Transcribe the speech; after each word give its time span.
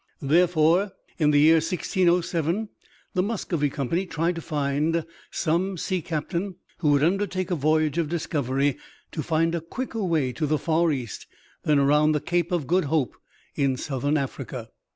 Therefore, 0.23 0.93
in 1.19 1.29
the 1.29 1.39
year 1.39 1.57
1607, 1.57 2.69
the 3.13 3.21
Muscovy 3.21 3.69
Company 3.69 4.07
tried 4.07 4.33
to 4.33 4.41
find 4.41 5.05
some 5.29 5.77
sea 5.77 6.01
captain 6.01 6.55
who 6.79 6.89
would 6.89 7.03
undertake 7.03 7.51
a 7.51 7.55
voyage 7.55 7.99
of 7.99 8.09
discovery 8.09 8.79
to 9.11 9.21
find 9.21 9.53
a 9.53 9.61
quicker 9.61 10.03
way 10.03 10.33
to 10.33 10.47
the 10.47 10.57
Far 10.57 10.91
East 10.91 11.27
than 11.61 11.77
around 11.77 12.13
the 12.13 12.19
Cape 12.19 12.51
of 12.51 12.65
Good 12.65 12.85
Hope 12.85 13.15
in 13.53 13.77
southern 13.77 14.17
Africa. 14.17 14.71